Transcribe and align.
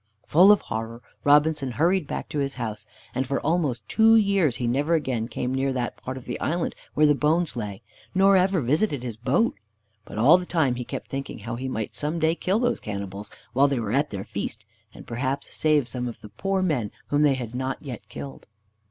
Full 0.25 0.51
of 0.51 0.61
horror, 0.61 1.03
Robinson 1.23 1.73
hurried 1.73 2.07
back 2.07 2.27
to 2.29 2.39
his 2.39 2.55
house, 2.55 2.87
and 3.13 3.27
for 3.27 3.39
almost 3.41 3.87
two 3.87 4.15
years 4.15 4.55
he 4.55 4.65
never 4.65 4.95
again 4.95 5.27
came 5.27 5.53
near 5.53 5.71
that 5.73 5.95
part 5.97 6.17
of 6.17 6.25
the 6.25 6.39
island 6.39 6.73
where 6.95 7.05
the 7.05 7.13
bones 7.13 7.55
lay, 7.55 7.83
nor 8.15 8.35
ever 8.35 8.61
visited 8.61 9.03
his 9.03 9.15
boat. 9.15 9.53
But 10.05 10.17
all 10.17 10.39
the 10.39 10.47
time 10.47 10.73
he 10.73 10.85
kept 10.85 11.07
thinking 11.09 11.37
how 11.45 11.55
he 11.55 11.67
might 11.69 11.93
some 11.93 12.17
day 12.17 12.33
kill 12.33 12.57
those 12.57 12.79
cannibals 12.79 13.29
while 13.53 13.67
they 13.67 13.79
were 13.79 13.91
at 13.91 14.09
their 14.09 14.23
feast, 14.23 14.65
and 14.91 15.05
perhaps 15.05 15.55
save 15.55 15.87
some 15.87 16.07
of 16.07 16.21
the 16.21 16.29
poor 16.29 16.63
men 16.63 16.89
whom 17.09 17.21
they 17.21 17.35
had 17.35 17.53
not 17.53 17.79
yet 17.83 18.09
killed. 18.09 18.47